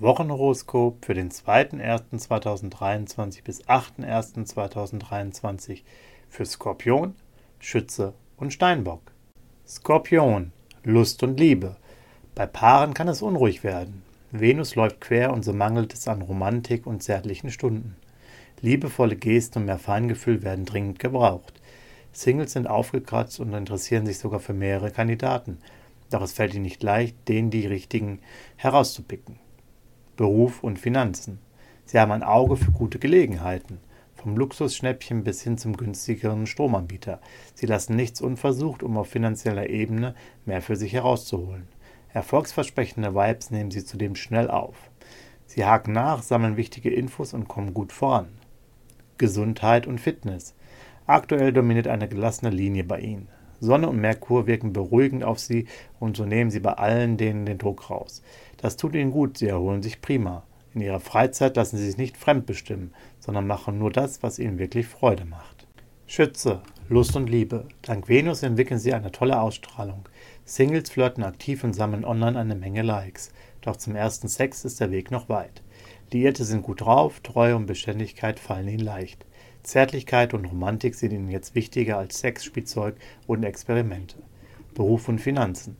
Wochenhoroskop 0.00 1.04
für 1.04 1.12
den 1.12 1.30
2.1.2023 1.30 3.44
bis 3.44 3.62
8.1.2023 3.66 5.82
für 6.30 6.46
Skorpion, 6.46 7.14
Schütze 7.58 8.14
und 8.38 8.54
Steinbock. 8.54 9.02
Skorpion, 9.68 10.52
Lust 10.84 11.22
und 11.22 11.38
Liebe. 11.38 11.76
Bei 12.34 12.46
Paaren 12.46 12.94
kann 12.94 13.08
es 13.08 13.20
unruhig 13.20 13.62
werden. 13.62 14.02
Venus 14.30 14.74
läuft 14.74 15.02
quer 15.02 15.34
und 15.34 15.44
so 15.44 15.52
mangelt 15.52 15.92
es 15.92 16.08
an 16.08 16.22
Romantik 16.22 16.86
und 16.86 17.02
zärtlichen 17.02 17.50
Stunden. 17.50 17.94
Liebevolle 18.62 19.16
Gesten 19.16 19.58
und 19.58 19.66
mehr 19.66 19.78
Feingefühl 19.78 20.42
werden 20.42 20.64
dringend 20.64 20.98
gebraucht. 20.98 21.60
Singles 22.12 22.52
sind 22.52 22.68
aufgekratzt 22.68 23.38
und 23.38 23.52
interessieren 23.52 24.06
sich 24.06 24.18
sogar 24.18 24.40
für 24.40 24.54
mehrere 24.54 24.92
Kandidaten. 24.92 25.58
Doch 26.08 26.22
es 26.22 26.32
fällt 26.32 26.54
ihnen 26.54 26.62
nicht 26.62 26.82
leicht, 26.82 27.28
den 27.28 27.50
die 27.50 27.66
richtigen 27.66 28.20
herauszupicken. 28.56 29.38
Beruf 30.20 30.62
und 30.62 30.78
Finanzen. 30.78 31.38
Sie 31.86 31.98
haben 31.98 32.12
ein 32.12 32.22
Auge 32.22 32.58
für 32.58 32.72
gute 32.72 32.98
Gelegenheiten. 32.98 33.78
Vom 34.12 34.36
Luxusschnäppchen 34.36 35.24
bis 35.24 35.40
hin 35.40 35.56
zum 35.56 35.78
günstigeren 35.78 36.46
Stromanbieter. 36.46 37.22
Sie 37.54 37.64
lassen 37.64 37.96
nichts 37.96 38.20
unversucht, 38.20 38.82
um 38.82 38.98
auf 38.98 39.08
finanzieller 39.08 39.70
Ebene 39.70 40.14
mehr 40.44 40.60
für 40.60 40.76
sich 40.76 40.92
herauszuholen. 40.92 41.68
Erfolgsversprechende 42.12 43.14
Vibes 43.14 43.50
nehmen 43.50 43.70
sie 43.70 43.82
zudem 43.82 44.14
schnell 44.14 44.50
auf. 44.50 44.76
Sie 45.46 45.64
haken 45.64 45.92
nach, 45.92 46.22
sammeln 46.22 46.58
wichtige 46.58 46.90
Infos 46.90 47.32
und 47.32 47.48
kommen 47.48 47.72
gut 47.72 47.90
voran. 47.90 48.28
Gesundheit 49.16 49.86
und 49.86 50.02
Fitness. 50.02 50.54
Aktuell 51.06 51.54
dominiert 51.54 51.88
eine 51.88 52.08
gelassene 52.08 52.50
Linie 52.50 52.84
bei 52.84 53.00
ihnen. 53.00 53.28
Sonne 53.60 53.88
und 53.88 54.00
Merkur 54.00 54.46
wirken 54.46 54.72
beruhigend 54.72 55.22
auf 55.22 55.38
sie 55.38 55.66
und 55.98 56.16
so 56.16 56.24
nehmen 56.24 56.50
sie 56.50 56.60
bei 56.60 56.72
allen 56.72 57.16
denen 57.16 57.46
den 57.46 57.58
Druck 57.58 57.90
raus. 57.90 58.22
Das 58.56 58.76
tut 58.76 58.94
ihnen 58.94 59.12
gut, 59.12 59.38
sie 59.38 59.48
erholen 59.48 59.82
sich 59.82 60.00
prima. 60.00 60.44
In 60.74 60.80
ihrer 60.80 61.00
Freizeit 61.00 61.56
lassen 61.56 61.76
sie 61.76 61.86
sich 61.86 61.96
nicht 61.96 62.16
fremdbestimmen, 62.16 62.94
sondern 63.18 63.46
machen 63.46 63.78
nur 63.78 63.90
das, 63.90 64.22
was 64.22 64.38
ihnen 64.38 64.58
wirklich 64.58 64.86
Freude 64.86 65.24
macht. 65.24 65.66
Schütze, 66.06 66.62
Lust 66.88 67.14
und 67.14 67.30
Liebe. 67.30 67.66
Dank 67.82 68.08
Venus 68.08 68.42
entwickeln 68.42 68.80
sie 68.80 68.94
eine 68.94 69.12
tolle 69.12 69.40
Ausstrahlung. 69.40 70.08
Singles 70.44 70.90
flirten 70.90 71.22
aktiv 71.22 71.62
und 71.62 71.72
sammeln 71.72 72.04
online 72.04 72.38
eine 72.38 72.56
Menge 72.56 72.82
Likes. 72.82 73.32
Doch 73.60 73.76
zum 73.76 73.94
ersten 73.94 74.26
Sex 74.26 74.64
ist 74.64 74.80
der 74.80 74.90
Weg 74.90 75.10
noch 75.10 75.28
weit. 75.28 75.62
Liierte 76.12 76.44
sind 76.44 76.62
gut 76.62 76.80
drauf, 76.80 77.20
Treue 77.20 77.54
und 77.54 77.66
Beständigkeit 77.66 78.40
fallen 78.40 78.66
ihnen 78.66 78.80
leicht. 78.80 79.24
Zärtlichkeit 79.62 80.34
und 80.34 80.46
Romantik 80.46 80.94
sind 80.94 81.12
ihnen 81.12 81.30
jetzt 81.30 81.54
wichtiger 81.54 81.98
als 81.98 82.18
Sex, 82.18 82.44
Spielzeug 82.44 82.96
und 83.26 83.44
Experimente. 83.44 84.16
Beruf 84.74 85.08
und 85.08 85.20
Finanzen. 85.20 85.76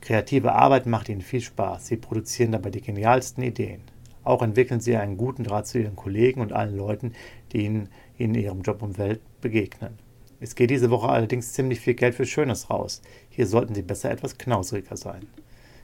Kreative 0.00 0.52
Arbeit 0.52 0.86
macht 0.86 1.08
ihnen 1.08 1.20
viel 1.20 1.40
Spaß. 1.40 1.86
Sie 1.86 1.96
produzieren 1.96 2.52
dabei 2.52 2.70
die 2.70 2.80
genialsten 2.80 3.42
Ideen. 3.42 3.82
Auch 4.24 4.42
entwickeln 4.42 4.80
sie 4.80 4.96
einen 4.96 5.16
guten 5.16 5.44
Draht 5.44 5.66
zu 5.66 5.78
ihren 5.78 5.96
Kollegen 5.96 6.40
und 6.40 6.52
allen 6.52 6.76
Leuten, 6.76 7.12
die 7.52 7.64
ihnen 7.64 7.88
in 8.16 8.34
ihrem 8.34 8.62
Jobumfeld 8.62 9.20
begegnen. 9.40 9.98
Es 10.40 10.54
geht 10.54 10.70
diese 10.70 10.90
Woche 10.90 11.08
allerdings 11.08 11.52
ziemlich 11.52 11.80
viel 11.80 11.94
Geld 11.94 12.14
für 12.14 12.26
Schönes 12.26 12.70
raus. 12.70 13.02
Hier 13.28 13.46
sollten 13.46 13.74
Sie 13.74 13.82
besser 13.82 14.10
etwas 14.10 14.38
knausriger 14.38 14.96
sein. 14.96 15.26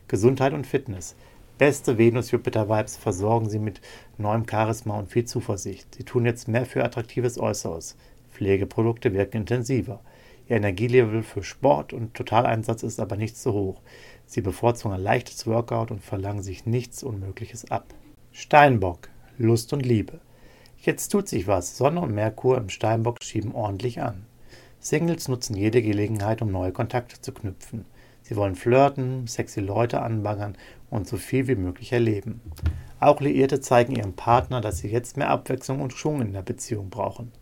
Gesundheit 0.07 0.53
und 0.53 0.67
Fitness. 0.67 1.17
Beste 1.57 1.99
Venus-Jupiter-Vibes 1.99 2.97
versorgen 2.97 3.49
Sie 3.49 3.61
mit 3.61 3.81
neuem 4.19 4.45
Charisma 4.45 4.99
und 4.99 5.09
viel 5.09 5.25
Zuversicht. 5.25 5.95
Sie 5.95 6.03
tun 6.03 6.27
jetzt 6.27 6.49
mehr 6.49 6.67
für 6.67 6.83
attraktives 6.83 7.39
Äußeres. 7.39 7.97
Pflegeprodukte 8.33 9.13
wirken 9.13 9.37
intensiver. 9.37 10.01
Ihr 10.49 10.57
Energielevel 10.57 11.23
für 11.23 11.45
Sport 11.45 11.93
und 11.93 12.15
Totaleinsatz 12.15 12.83
ist 12.83 12.99
aber 12.99 13.15
nicht 13.15 13.37
so 13.37 13.53
hoch. 13.53 13.83
Sie 14.27 14.41
bevorzugen 14.41 14.97
ein 14.97 15.03
leichtes 15.03 15.47
Workout 15.47 15.93
und 15.93 16.03
verlangen 16.03 16.43
sich 16.43 16.67
nichts 16.67 17.05
Unmögliches 17.05 17.71
ab. 17.71 17.95
Steinbock, 18.33 19.09
Lust 19.39 19.73
und 19.73 19.87
Liebe. 19.87 20.19
Jetzt 20.79 21.11
tut 21.11 21.29
sich 21.29 21.47
was. 21.47 21.77
Sonne 21.77 22.01
und 22.01 22.13
Merkur 22.13 22.59
im 22.59 22.69
Steinbock 22.69 23.23
schieben 23.23 23.55
ordentlich 23.55 24.03
an. 24.03 24.27
Singles 24.81 25.29
nutzen 25.29 25.57
jede 25.57 25.83
Gelegenheit, 25.83 26.43
um 26.43 26.51
neue 26.51 26.73
Kontakte 26.73 27.21
zu 27.21 27.33
knüpfen. 27.33 27.85
Sie 28.25 28.37
wollen 28.37 28.55
flirten, 28.55 29.27
sexy 29.27 29.61
Leute 29.61 30.01
anbaggern 30.01 30.57
und 30.89 31.07
so 31.07 31.19
viel 31.19 31.47
wie 31.47 31.57
möglich 31.57 31.93
erleben. 31.93 32.41
Auch 32.99 33.21
Liierte 33.21 33.61
zeigen 33.61 33.95
ihrem 33.95 34.15
Partner, 34.15 34.63
dass 34.63 34.79
sie 34.79 34.89
jetzt 34.89 35.19
mehr 35.19 35.29
Abwechslung 35.29 35.83
und 35.83 35.93
Schwung 35.93 36.23
in 36.23 36.33
der 36.33 36.41
Beziehung 36.41 36.89
brauchen. 36.89 37.33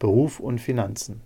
Beruf 0.00 0.40
und 0.40 0.60
Finanzen. 0.60 1.20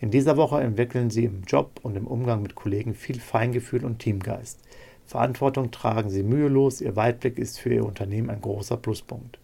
In 0.00 0.10
dieser 0.10 0.38
Woche 0.38 0.60
entwickeln 0.60 1.10
sie 1.10 1.26
im 1.26 1.42
Job 1.42 1.80
und 1.82 1.94
im 1.94 2.06
Umgang 2.06 2.40
mit 2.40 2.54
Kollegen 2.54 2.94
viel 2.94 3.20
Feingefühl 3.20 3.84
und 3.84 3.98
Teamgeist. 3.98 4.60
Verantwortung 5.04 5.70
tragen 5.70 6.08
sie 6.08 6.22
mühelos, 6.22 6.80
ihr 6.80 6.96
Weitblick 6.96 7.38
ist 7.38 7.60
für 7.60 7.74
ihr 7.74 7.84
Unternehmen 7.84 8.30
ein 8.30 8.40
großer 8.40 8.78
Pluspunkt. 8.78 9.38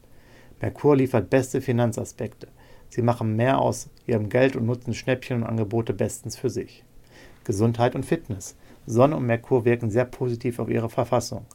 Merkur 0.62 0.96
liefert 0.96 1.28
beste 1.28 1.60
Finanzaspekte. 1.60 2.48
Sie 2.88 3.02
machen 3.02 3.36
mehr 3.36 3.58
aus 3.58 3.90
ihrem 4.06 4.30
Geld 4.30 4.56
und 4.56 4.64
nutzen 4.64 4.94
Schnäppchen 4.94 5.42
und 5.42 5.44
Angebote 5.44 5.92
bestens 5.92 6.36
für 6.38 6.48
sich. 6.48 6.84
Gesundheit 7.44 7.94
und 7.94 8.06
Fitness. 8.06 8.56
Sonne 8.86 9.16
und 9.16 9.26
Merkur 9.26 9.64
wirken 9.64 9.90
sehr 9.90 10.04
positiv 10.04 10.58
auf 10.58 10.68
ihre 10.68 10.90
Verfassung. 10.90 11.46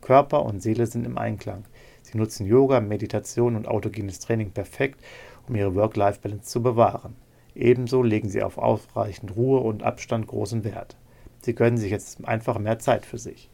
Körper 0.00 0.44
und 0.44 0.62
Seele 0.62 0.86
sind 0.86 1.04
im 1.04 1.18
Einklang. 1.18 1.64
Sie 2.02 2.16
nutzen 2.16 2.46
Yoga, 2.46 2.80
Meditation 2.80 3.56
und 3.56 3.66
autogenes 3.66 4.20
Training 4.20 4.50
perfekt, 4.52 5.00
um 5.48 5.56
ihre 5.56 5.74
Work-Life-Balance 5.74 6.48
zu 6.48 6.62
bewahren. 6.62 7.16
Ebenso 7.54 8.02
legen 8.02 8.28
sie 8.28 8.42
auf 8.42 8.58
ausreichend 8.58 9.34
Ruhe 9.34 9.60
und 9.60 9.82
Abstand 9.82 10.26
großen 10.26 10.62
Wert. 10.64 10.96
Sie 11.40 11.54
gönnen 11.54 11.78
sich 11.78 11.90
jetzt 11.90 12.26
einfach 12.26 12.58
mehr 12.58 12.78
Zeit 12.78 13.06
für 13.06 13.18
sich. 13.18 13.50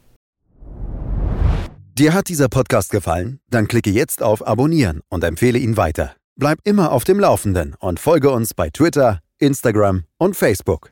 Dir 1.97 2.13
hat 2.13 2.27
dieser 2.27 2.49
Podcast 2.49 2.91
gefallen? 2.91 3.39
Dann 3.49 3.67
klicke 3.67 3.91
jetzt 3.91 4.23
auf 4.23 4.45
Abonnieren 4.45 5.01
und 5.09 5.23
empfehle 5.23 5.59
ihn 5.59 5.77
weiter. 5.77 6.15
Bleib 6.35 6.57
immer 6.63 6.91
auf 6.91 7.03
dem 7.03 7.19
Laufenden 7.19 7.75
und 7.79 7.99
folge 7.99 8.31
uns 8.31 8.55
bei 8.55 8.69
Twitter, 8.71 9.19
Instagram 9.37 10.05
und 10.17 10.35
Facebook. 10.35 10.91